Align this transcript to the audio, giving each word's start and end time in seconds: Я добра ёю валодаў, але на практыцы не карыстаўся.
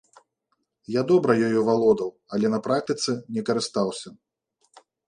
Я 0.95 1.01
добра 1.11 1.31
ёю 1.49 1.59
валодаў, 1.69 2.09
але 2.37 2.47
на 2.57 2.63
практыцы 2.69 3.11
не 3.39 3.49
карыстаўся. 3.53 4.09